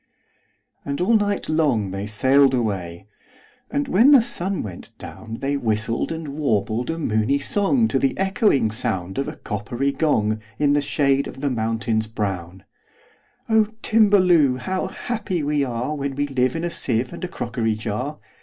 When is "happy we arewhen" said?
14.87-16.15